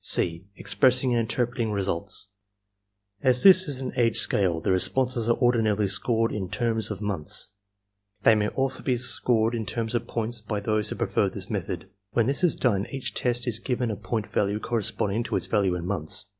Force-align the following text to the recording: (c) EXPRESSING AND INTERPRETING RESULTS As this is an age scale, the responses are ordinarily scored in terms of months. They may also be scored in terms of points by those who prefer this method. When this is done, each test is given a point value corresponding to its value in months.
(c) 0.03 0.47
EXPRESSING 0.55 1.11
AND 1.11 1.19
INTERPRETING 1.19 1.69
RESULTS 1.71 2.31
As 3.21 3.43
this 3.43 3.67
is 3.67 3.81
an 3.81 3.91
age 3.95 4.17
scale, 4.17 4.59
the 4.59 4.71
responses 4.71 5.29
are 5.29 5.37
ordinarily 5.37 5.87
scored 5.87 6.31
in 6.31 6.49
terms 6.49 6.89
of 6.89 7.03
months. 7.03 7.49
They 8.23 8.33
may 8.33 8.47
also 8.47 8.81
be 8.81 8.97
scored 8.97 9.53
in 9.53 9.67
terms 9.67 9.93
of 9.93 10.07
points 10.07 10.41
by 10.41 10.59
those 10.59 10.89
who 10.89 10.95
prefer 10.95 11.29
this 11.29 11.51
method. 11.51 11.87
When 12.13 12.25
this 12.25 12.43
is 12.43 12.55
done, 12.55 12.87
each 12.89 13.13
test 13.13 13.45
is 13.45 13.59
given 13.59 13.91
a 13.91 13.95
point 13.95 14.25
value 14.25 14.59
corresponding 14.59 15.21
to 15.25 15.35
its 15.35 15.45
value 15.45 15.75
in 15.75 15.85
months. 15.85 16.25